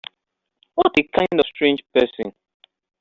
[0.73, 1.03] What a
[1.53, 2.33] strange kind of person!